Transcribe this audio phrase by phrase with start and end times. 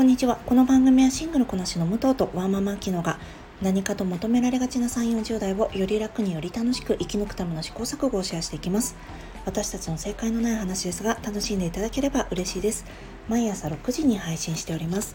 [0.00, 0.36] こんにちは。
[0.46, 3.18] この番組はシングルこなしの武藤とワーママキノが
[3.60, 8.96] 何かと求められがちな3、40代をより楽により楽しく生き抜くための試行錯誤をシェアしていきます。
[9.44, 12.86] 私たちの正解のない話ですが楽しんでいただければ嬉しいです。
[13.28, 15.14] 毎朝6時に配信しております。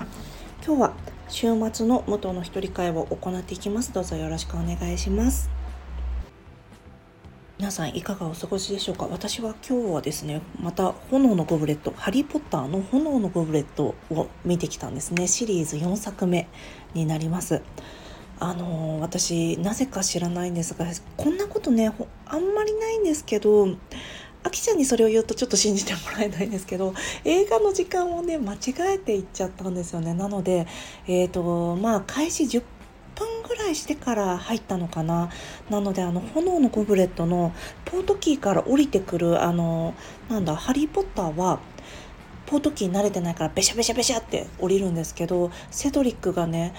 [0.63, 0.93] 今日は
[1.29, 3.91] 週末の元の一人会を行っていきます。
[3.91, 5.49] どうぞよろしくお願いします。
[7.57, 9.07] 皆さんいかがお過ごしでしょうか？
[9.09, 15.25] 私は今日はですねまた炎のゴブレットハリー・ポッターの炎のゴブレットを見てきたんですね。
[15.25, 16.49] シリーズ4作目
[16.93, 17.61] になります。
[18.41, 21.93] あの私なぜか知らないんですがこんなことね
[22.25, 23.69] あんまりないんですけど
[24.43, 28.57] あきちゃんにそれを言うとちょっと信じてもらえないんですけど映画の時間をね間違
[28.95, 30.13] えていっちゃったんですよね。
[30.13, 30.67] なので
[31.07, 32.74] えっ、ー、とまあ開始10分
[33.67, 35.29] いしてから入ったのかな。
[35.69, 37.53] なのであの炎のゴブレットの
[37.85, 39.93] ポートキーから降りてくるあの
[40.29, 41.59] なんだハリー・ポッターは
[42.45, 46.73] ポートキー慣れてないからベシャベシャベシャって降りるんですけどセドリックがね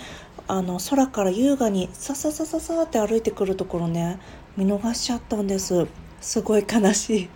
[0.48, 4.19] あの空から優雅にさささささって歩いてくるところね
[4.56, 5.86] 見逃しちゃったんです。
[6.20, 7.28] すごい悲しい。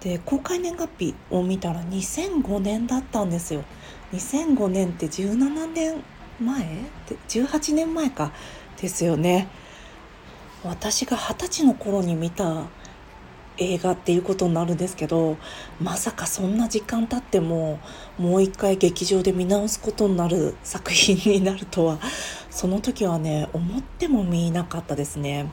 [0.00, 3.62] で公開年月日を見たら2005年だったんですよ。
[4.12, 6.02] 2005年って17年
[6.44, 6.66] 前
[7.28, 8.32] ？18年前か。
[8.80, 9.48] ですよね。
[10.64, 12.64] 私が二十歳の頃に見た
[13.58, 15.36] 映画っていうことになるんですけど
[15.80, 17.80] まさかそんな時間経っても
[18.16, 21.98] もう一回劇場で見直すことになる作品になるとは
[22.50, 25.50] その時はね思っても見なかったですね。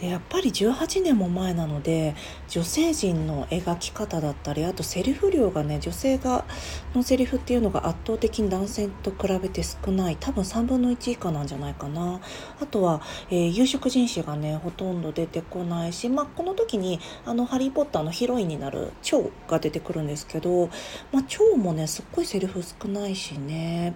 [0.00, 2.14] でやっぱり18年も前なので
[2.48, 6.44] 女性陣の描き方だったりあとセリフ量がね女性が
[6.94, 12.20] のセリフっていうのが圧倒的に男性と比べて少ない多分3分の1以下なんじゃないかな。
[12.60, 20.68] あとは、えー、有色人種がねほとんど出てこないし、まあ、この時にあの「ハリー・ポッター」のヒロインになる蝶が出てくるんですけど、
[21.12, 23.94] まあ、蝶もねすっごいセリフ少ないしね。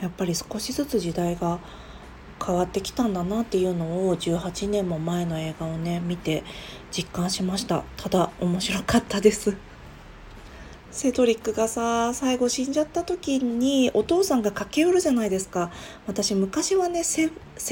[0.00, 1.58] やっぱり少しずつ時代が
[2.44, 6.44] 変わってきたんだなっていうのを18年も前の映画をね見て
[6.90, 7.84] 実感しました。
[7.96, 9.56] ただ面白かったです。
[10.90, 15.70] セドリックがさ最後死んじゃった時にお父さんが駆け寄るじゃないですか。
[16.06, 17.28] 私昔はねセ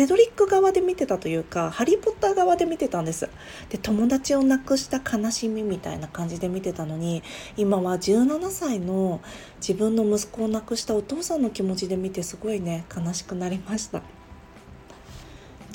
[0.06, 3.30] ドリック側で見てたというかハリー・ポッター側で見てたんです。
[3.70, 7.22] で友達を亡くした悲しみみたいな感じで見てたのに
[7.56, 9.22] 今は17歳の
[9.60, 14.02] 自分の息子を亡くしたお父さんの気持ちで見てすごいね悲しくなりました。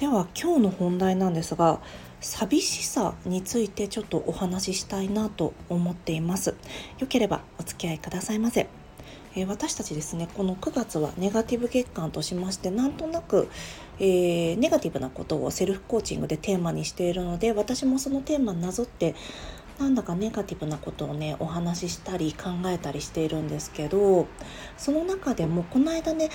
[0.01, 1.79] では今日の本題なんですが
[2.21, 6.55] 寂しさについてちょっとお話ししたいなと思っています。
[6.97, 8.67] よければお付き合いくださいませ。
[9.35, 13.47] え私たちですねこの9月はネガティブ月間としましてなんとなく、
[13.99, 19.13] えー、ネガティブなことをセルフコーチングでテーマにしているので私もそのテーマになぞって
[19.77, 24.27] なんだかネガティブなことをねお話ししたり考えたりしているんですけど
[24.77, 26.29] その中でもこの間ね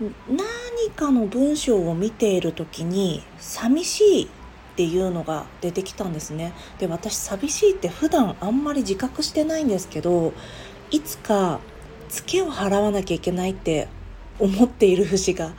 [0.00, 4.28] 何かの文章を見ている時に寂しいっ
[4.76, 6.54] ていうのが出てきたんですね。
[6.78, 10.32] で私寂しいって普段あんまり自覚してないんですけど
[10.90, 11.60] いつか
[12.08, 13.88] ツケを払わなきゃいけないって
[14.38, 15.52] 思っている節が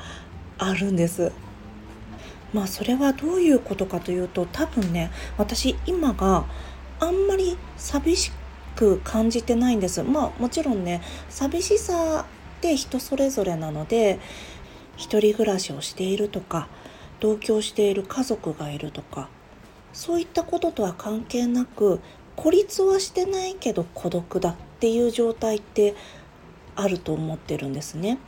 [0.58, 1.32] あるんです。
[2.52, 6.46] まあそれはどういうことかというと多分ね私今が
[7.00, 8.32] あんまり寂し
[8.76, 10.02] く感じてないんです。
[10.02, 12.26] まあもちろんね寂しさ
[12.62, 14.20] って人それぞれなので
[14.96, 16.68] 一人暮らしをしているとか
[17.20, 19.30] 同居している家族がいるとか
[19.94, 22.00] そういったこととは関係なく
[22.36, 25.96] 孤立はしてないけど孤独だっていう状態って
[26.76, 28.20] あると思ってるんですね。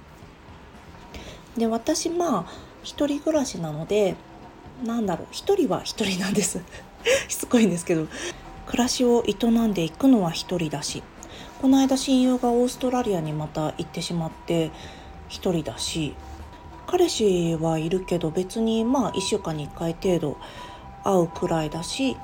[1.56, 2.46] で私まあ
[2.82, 4.16] 一人暮らしなので
[4.84, 6.60] なんだろう一人は一人なんです
[7.30, 8.08] しつこいんですけど
[8.66, 11.04] 暮らしを営んでいくのは一人だし
[11.64, 14.70] この間親友がオーストラリアにまた行ってしまって
[15.30, 16.14] 一人だし
[16.88, 20.38] 彼氏はいるけど別にまあ1週間に1回程度
[21.06, 22.18] 会うくらいだし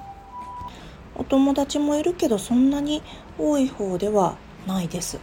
[1.15, 3.01] お友達もいるけどそんなに
[3.37, 4.35] 多い方では
[4.67, 5.21] ないです。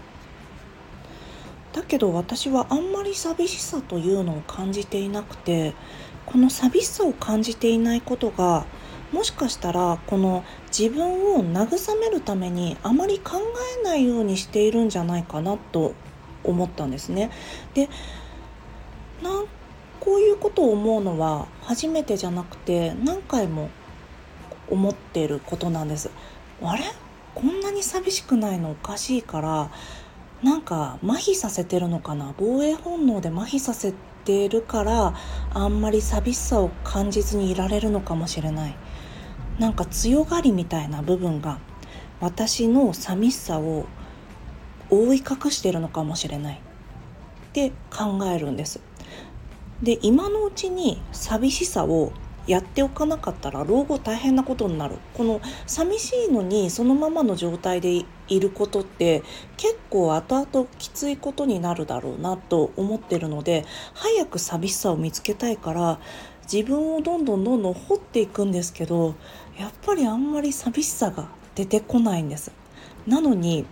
[1.75, 5.75] だけど私はあんまり寂しさというのを感じていなくて
[6.25, 8.65] この寂しさを感じていないことが
[9.13, 10.45] もしかしたらこの
[10.77, 13.39] 自分を慰めるためにあまり考
[13.81, 15.95] えないようにしているんじゃないかなと
[16.45, 17.31] 思ったんですね。
[17.75, 17.89] で
[19.23, 19.47] なん
[20.01, 23.71] こういうことを思うのは初めてじゃなくて何回も
[24.71, 26.11] 思っていることなんです。
[26.63, 26.85] あれ？
[27.35, 29.71] こんなに寂しくないのおかしいから
[30.43, 32.35] なんか麻痺させてるのかな？
[32.37, 33.95] 防衛本能で麻痺させ
[34.25, 35.15] てるから
[35.55, 38.77] あんまり寂しさを感じずにいられるのかもしれない
[39.59, 41.59] なんか強がりみたいな部分が
[42.21, 43.87] 私の寂しさを
[44.91, 46.59] 覆い隠してるのかもしれないっ
[47.53, 48.81] て考えるんです。
[49.83, 52.13] で今のうちに寂しさを
[52.47, 59.25] やっておかなかったら老後大変なことになるこの寂しいのにそのままの状態でいることって
[59.57, 63.65] 結構後々きついことになるだろうなと思ってるので
[63.95, 65.99] 早く寂しさを見つけたいから
[66.51, 69.17] 自分をどんどんどんどん掘っていくんですけど
[69.59, 72.53] やっぱりあんまり寂しさが出てこないんです。
[73.07, 73.65] なのに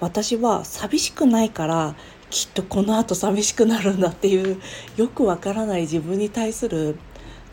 [0.00, 1.94] 私は寂しくないから
[2.30, 4.60] きっとこの後寂しくなるんだっていう
[4.96, 6.96] よくわからない自分に対する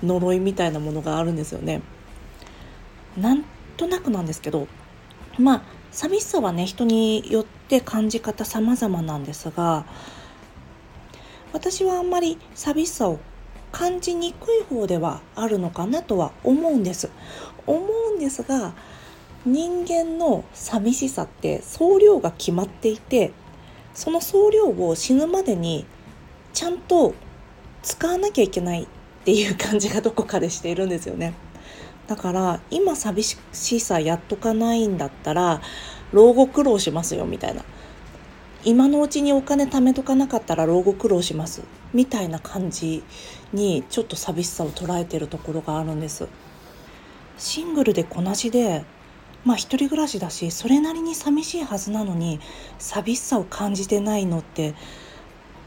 [0.01, 1.81] 呪いみたいなものがあるんですよね。
[3.18, 3.44] なん
[3.77, 4.68] となくなんですけど
[5.38, 5.62] まあ
[5.92, 9.86] 寂しさはね人によって感じ方様々なんですが
[11.51, 13.19] 私はあんまり寂しさを
[13.71, 17.10] 感じにくい方ではあるのかなとは思うんです。
[17.68, 18.74] 思うんですが
[19.45, 23.31] 人間の寂しさって総量が決まっていて
[23.94, 25.86] その総量を死ぬまでに
[26.54, 27.13] ちゃんと
[27.81, 28.88] 使わなきゃいけないっ
[29.24, 31.33] ていう感じがどこかでしているんですよね。
[32.07, 35.62] だから今寂しさやっとかないんだったら
[36.12, 37.63] 老後苦労しますよみたいな。
[38.66, 41.62] 今のうちにお金貯めとかなかったら老後苦労します。
[41.94, 43.04] みたいな感じ
[43.54, 46.28] にちょっと寂しさを捉えてるところがあるんです。
[47.38, 48.84] シングルでこなしで
[49.46, 52.42] まあ一人暮らしだしそれなりに寂しいはずなのに
[52.78, 54.76] 寂しさを感じてないのって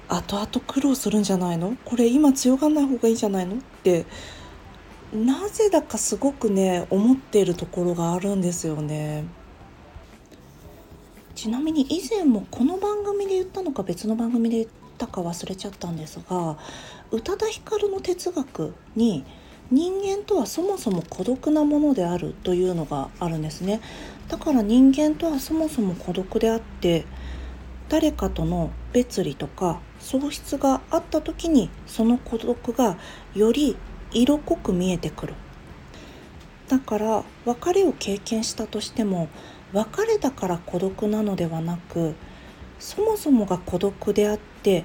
[0.09, 1.77] 後々苦労するんじゃないの？
[1.87, 3.57] これ今強がんない方がいいんじゃないの？
[3.57, 4.05] って
[5.15, 9.25] なぜだかすごくね思っているところがあるんですよね。
[11.43, 16.57] ちなみに以前もこの番組で言ったのか別の番組で言ったか忘れちゃったんですが
[17.11, 19.25] 宇多田ヒカルの哲学に
[19.69, 23.81] 人間とはそもそも孤独なものであるというのがあるんですね。
[24.29, 27.07] だから人間とはそもそも孤独であって
[27.89, 32.99] 誰かとの別離とか喪失があった時にその孤独が
[33.35, 33.77] より
[34.13, 35.35] 色濃く見えてくる。
[36.69, 39.29] だから別れを経験したとしても
[39.73, 42.15] 別れたから孤独なのではなく
[42.79, 44.85] そもそもが孤独であって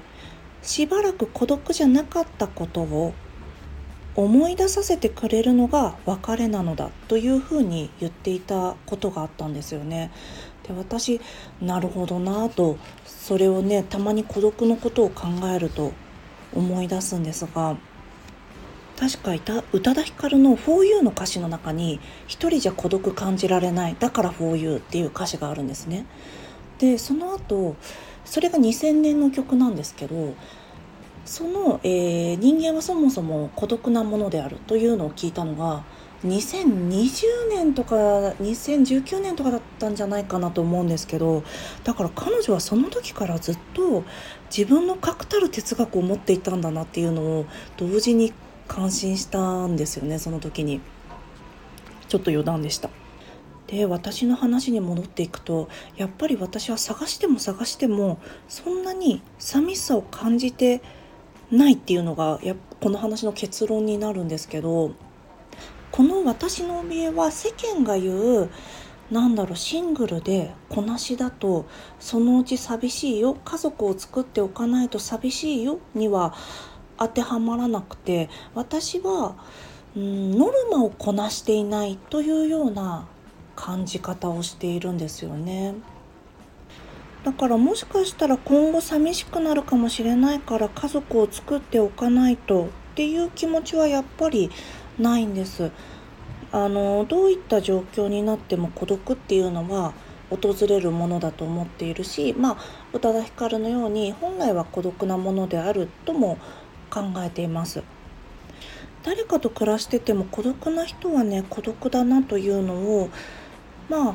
[0.62, 3.12] しばらく孤独じゃなかったことを
[4.14, 10.10] 思い出させてくれるのが別れなのだというふうに言っていたことがあったんですよね。
[10.66, 11.20] で私
[11.60, 15.92] なるほどなとそれをねたまに孤独のことを考えると
[16.52, 17.76] 思い出すんですが
[18.98, 26.04] 確かいた宇多田ヒカルの「4U」の歌詞の中に「一人じゃ孤独感じられないだから 4U」っていう歌詞があるんですね。
[26.78, 27.76] でその後
[28.24, 30.34] それが2000年の曲なんですけど
[31.24, 35.84] その、えー、人間はそもそも孤独なものであるというのを聞いたのが
[36.24, 41.44] 2020年とか2019年とかだったんじゃないかなと思うんですけど
[41.84, 44.02] だから彼女はその時からずっと
[44.54, 47.46] 自分の確たる哲学を持っていたんだなっていうのを
[47.76, 48.32] 同時に
[48.68, 50.80] 感心したんですよねその時に。
[52.08, 52.90] ちょっと余談でした。
[53.66, 58.18] で私の話に戻っていくとやっぱり私は探しても探しても
[58.48, 60.80] そんなに寂しさを感じて
[61.50, 64.92] ないっていうのがやこの話の結論になるんですけど
[65.92, 68.50] この私の怯えは世間が言う
[69.10, 71.66] なんだろうシングルでこなしだと
[71.98, 73.34] そのうち寂しいよ。
[73.44, 75.78] 家族を作っておかないと寂しいよ。
[75.94, 76.34] には
[76.98, 79.36] 当てはまらなくて私は、
[79.96, 83.06] うん、ノルマをこなしていないというような
[83.56, 85.74] 感じ方をしているんですよね。
[87.24, 94.50] だからもしかしたら今後寂しくなるかもしれないから家族を作っておかないとっていう気持ちはやっぱり
[94.98, 95.70] ないんです。
[96.50, 99.92] あのどういった状況になっても孤独っていうのは
[100.30, 102.56] 訪れるものだと思っているしまあ
[102.92, 106.38] 宇多田ヒカルのように本来は孤独なものであるとも
[106.88, 107.82] 考えています。
[109.04, 113.10] 誰かと暮らしてても孤独な人はね孤独だなというのを
[113.88, 114.14] まあ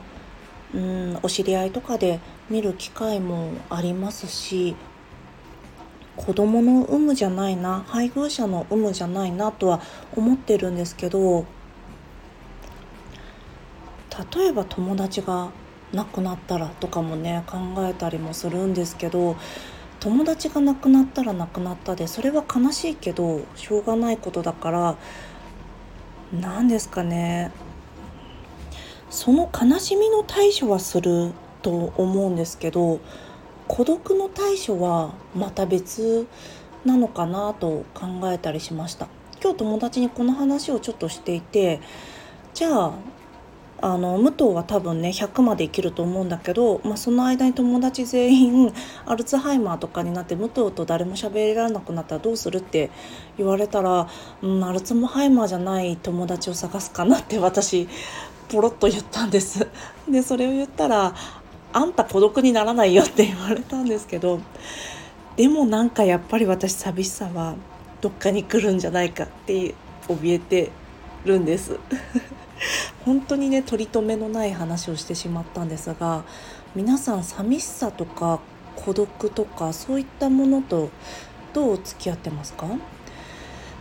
[0.74, 4.76] うんお知り合いとかで見る機会もありますし
[6.16, 9.82] 子供の有無じゃないな配偶者の有無じゃないなとは
[10.16, 11.46] 思ってるんですけど
[14.36, 15.50] 例えば友達が
[15.92, 19.36] 亡くなったらとかもね考えたりもするんですけど
[20.04, 24.98] 友達が亡くなったら亡くなったでそれは悲しいけどしょうがないことだから
[26.38, 27.52] 何ですかね。
[29.10, 31.32] その悲しみの対処はする
[31.62, 33.00] と思うんですけど
[33.70, 36.28] 孤独の対処はまた別
[36.84, 39.08] なのかなと考えたりしました。
[39.42, 41.80] 今日友達にこの話をちょっとしていて
[42.54, 42.94] じゃあ
[43.86, 48.74] あの武藤は多分ね100まで生きると思うんだけど、まあ、その間に友達全員
[49.06, 52.92] アルツハイマーとかになって武藤と誰も喋らなくなったらどうするって
[53.38, 54.08] 言われたら、
[54.42, 57.90] うん、アルツハイマーじゃない友達を探すかなって私
[58.48, 59.68] ポロッと言ったんです。
[60.10, 61.14] でそれを言ったら
[61.74, 64.40] 「あんた孤独にならないよ」って言われたんですけど
[65.36, 67.56] でもなんかやっぱり私寂しさは
[68.00, 69.76] どっかに来るんじゃないかって
[70.08, 70.72] 怯えて
[71.26, 71.78] るんです。
[73.06, 76.24] 本当にね取り留めのない話をしてしまったんですが
[76.76, 78.40] 皆さん寂しさとか
[78.76, 80.90] 孤独とかそういったものと
[81.54, 82.66] どう付き合ってますか？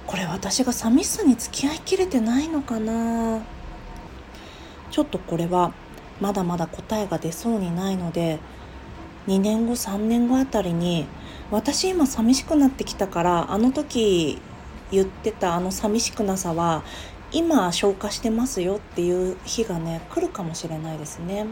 [0.06, 3.40] これ私が寂しさに付き合いきれてないのかな？
[4.90, 5.72] ちょっとこれは
[6.20, 8.38] まだまだ答えが出そうにないので
[9.26, 11.06] 2年後3年後あたりに
[11.50, 14.38] 私今寂しくなってきたからあの時
[14.90, 16.82] 言ってたあの寂しくなさは
[17.32, 21.46] 今消化してますよっていう日がね来るかもしれないですね。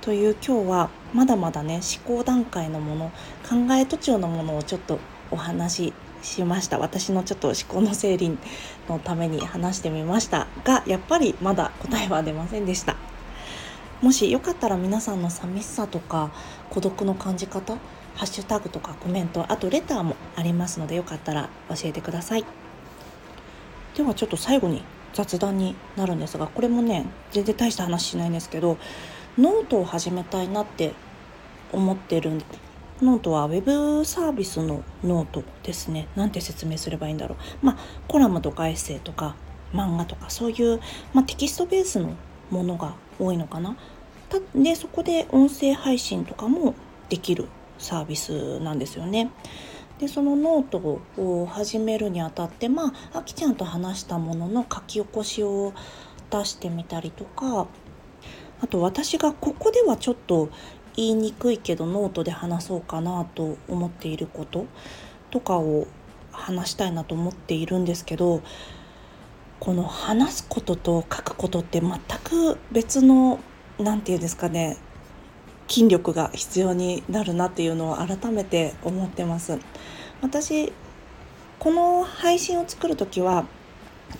[0.00, 3.12] という今日はまだまだね思考段階のもの
[3.48, 4.98] 考え途中のものをちょっと
[5.30, 8.36] お話ししました私のちょっと思考の整理
[8.88, 12.96] のために話してみましたがやっぱりまだ答えは出ませんでした
[14.02, 16.30] もしよかったら皆さんの寂しさとか
[16.68, 17.76] 孤独の感じ方
[18.14, 22.63] ハッシュタグとかコメントあとレターもありますのでよかったら教えてください。
[23.96, 24.82] ではちょっと最後に
[25.12, 28.78] 雑談になるんですがこれもね全然大した話しないんですけど
[29.38, 30.92] ノートを始めたいなって
[31.72, 32.32] 思ってる
[33.02, 36.06] ノートは web サービスのノートですね。
[36.14, 37.66] なんて説明すればいいんだろう。
[37.66, 39.34] まあコラムとかエッセイとか
[39.72, 40.80] 漫画とかそういう、
[41.12, 42.14] まあ、テキストベースの
[42.50, 43.76] ものが多いのかな。
[44.54, 46.74] でそこで音声配信とかも
[47.08, 47.48] できる
[47.78, 49.30] サービスなんですよね。
[49.98, 55.72] でそのノートを始めるにあたってまああきちゃんと話したものの書き起こしを
[56.30, 57.68] 出してみたりとか
[58.60, 60.48] あと私がここではちょっと
[60.96, 64.66] 言いにくいけどノートで話そうかなと思っていること
[65.30, 65.86] とかを
[66.32, 68.42] 話したいなと思っているんですけど
[69.60, 73.40] この話すことと書くことって全く別の
[73.78, 74.76] 何て言うんですかね
[75.68, 79.58] 筋力が必要になるなっていうのを改めて思ってます。
[80.20, 80.72] 私
[81.58, 83.46] この配信を作る時は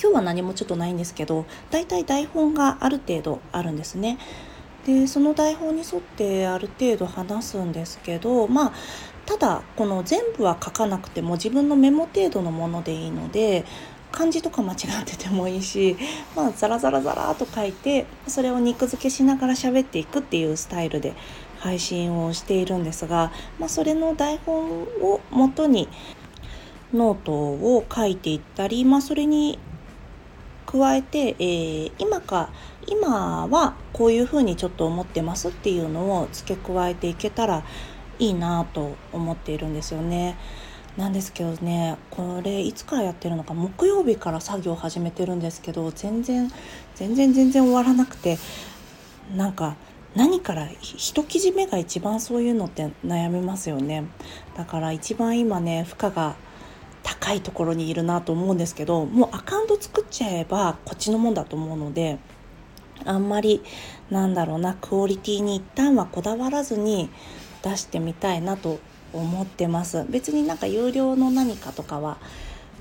[0.00, 4.18] 今日は何もちょっとないんですけどだいたい台本がある程度あるんですね。
[4.86, 8.72] でその台本に沿ってある程度話すんですけどまあ
[9.24, 13.64] ただこの全部は書かなくても自分のメモ程度のものでいいので
[14.14, 15.96] 漢字とか間違っててもいいし、
[16.36, 21.14] まあ、ザラザラザラと書いてそれを肉付けしながら喋っていくっていうスタイルで
[21.58, 25.88] 配信をしているんですが、まあ、それの台本をもとに
[26.92, 29.58] ノートを書いていったり、まあ、それに
[30.66, 32.50] 加えて、えー、今か
[32.86, 37.64] 今はこういうふうにちょっと思ってますっていうのを付け加えていけたら
[38.20, 40.36] いいなと思っているんですよね。
[40.96, 46.50] なんですけどねこれいつからやってるのか木曜日から作業始めてるんですけど全然
[46.94, 48.38] 全然全然終わらなくて
[49.34, 49.76] なんか
[50.14, 54.04] 何から一記事目が一番そういうのって悩みますよね。
[54.56, 56.36] だから一番今ね負荷が
[57.02, 62.18] 高いところにいるなと思うんですけどもうアカウント作っちゃえばこっちのもんだと思うので
[63.04, 63.62] あんまり
[64.10, 67.10] なんだろうなクオリティに一旦はこだわらずに
[67.62, 68.78] 出してみたいなと
[69.18, 70.04] 思ってます。
[70.08, 72.18] 別になんか有料の何かとかは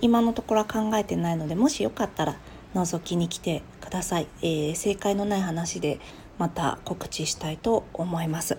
[0.01, 2.35] 今のところは考えてないのでもしよかったら
[2.75, 5.99] 覗きに来てください、えー、正解のない話で
[6.37, 8.57] また告知したいと思います。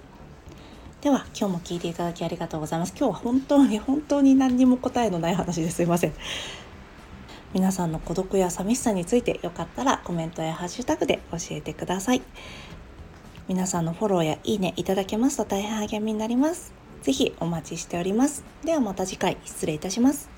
[1.03, 2.95] では今日も聞いていただきありがとうございます。
[2.97, 6.15] 今日は本当に本当に何にも答えのない話ですいません。
[7.53, 12.23] 皆さんの孤独や寂しさについてよかったらコメントやハッシュタグで教えてください。
[13.49, 16.84] 皆さんのフォローやいいねいただけますと大変励みになります。
[17.05, 18.43] ぜひお待ちしております。
[18.65, 20.34] ではまた次回失礼いたします。